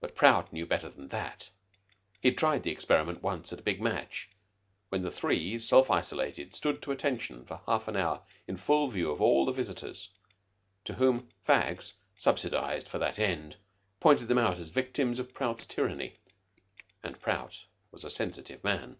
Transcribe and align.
But 0.00 0.14
Prout 0.14 0.52
knew 0.52 0.66
better 0.66 0.90
than 0.90 1.08
that. 1.08 1.48
He 2.20 2.28
had 2.28 2.36
tried 2.36 2.62
the 2.62 2.70
experiment 2.70 3.22
once 3.22 3.54
at 3.54 3.58
a 3.58 3.62
big 3.62 3.80
match, 3.80 4.28
when 4.90 5.00
the 5.00 5.10
three, 5.10 5.58
self 5.58 5.90
isolated, 5.90 6.54
stood 6.54 6.82
to 6.82 6.92
attention 6.92 7.46
for 7.46 7.62
half 7.64 7.88
an 7.88 7.96
hour 7.96 8.20
in 8.46 8.58
full 8.58 8.88
view 8.88 9.10
of 9.10 9.22
all 9.22 9.46
the 9.46 9.50
visitors, 9.52 10.10
to 10.84 10.92
whom 10.92 11.30
fags, 11.48 11.94
subsidized 12.18 12.86
for 12.86 12.98
that 12.98 13.18
end, 13.18 13.56
pointed 13.98 14.28
them 14.28 14.36
out 14.36 14.58
as 14.58 14.68
victims 14.68 15.18
of 15.18 15.32
Prout's 15.32 15.64
tyranny. 15.64 16.18
And 17.02 17.18
Prout 17.18 17.64
was 17.90 18.04
a 18.04 18.10
sensitive 18.10 18.62
man. 18.62 18.98